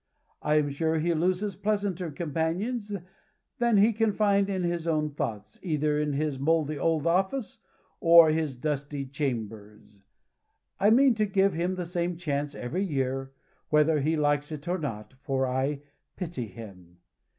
[0.41, 2.91] I am sure he loses pleasanter companions
[3.59, 7.59] than he can find in his own thoughts, either in his mouldy old office,
[7.99, 10.01] or his dusty chambers.
[10.79, 13.31] I mean to give him the same chance every year,
[13.69, 15.83] whether he likes it or not, for I
[16.15, 16.97] pity him.